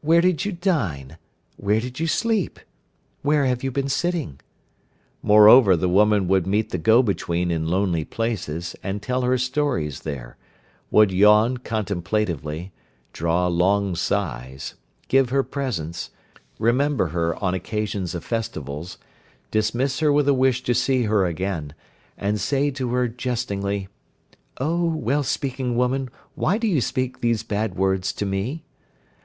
Where 0.00 0.20
did 0.20 0.44
you 0.44 0.52
dine? 0.52 1.18
Where 1.56 1.80
did 1.80 1.98
you 1.98 2.06
sleep? 2.06 2.60
Where 3.22 3.46
have 3.46 3.64
you 3.64 3.72
been 3.72 3.88
sitting?" 3.88 4.38
Moreover 5.24 5.74
the 5.74 5.88
woman 5.88 6.28
would 6.28 6.46
meet 6.46 6.70
the 6.70 6.78
go 6.78 7.02
between 7.02 7.50
in 7.50 7.66
lonely 7.66 8.04
places 8.04 8.76
and 8.84 9.02
tell 9.02 9.22
her 9.22 9.36
stories 9.36 10.02
there, 10.02 10.36
would 10.92 11.10
yawn 11.10 11.56
contemplatively, 11.56 12.70
draw 13.12 13.48
long 13.48 13.96
sighs, 13.96 14.76
give 15.08 15.30
her 15.30 15.42
presents, 15.42 16.10
remember 16.60 17.08
her 17.08 17.34
on 17.42 17.52
occasions 17.52 18.14
of 18.14 18.22
festivals, 18.24 18.98
dismiss 19.50 19.98
her 19.98 20.12
with 20.12 20.28
a 20.28 20.32
wish 20.32 20.62
to 20.62 20.74
see 20.74 21.06
her 21.06 21.26
again, 21.26 21.74
and 22.16 22.38
say 22.40 22.70
to 22.70 22.92
her 22.92 23.08
jestingly, 23.08 23.88
"Oh, 24.58 24.94
well 24.94 25.24
speaking 25.24 25.74
woman, 25.74 26.08
why 26.36 26.56
do 26.56 26.68
you 26.68 26.80
speak 26.80 27.20
these 27.20 27.42
bad 27.42 27.74
words 27.74 28.12
to 28.12 28.24
me?" 28.24 28.62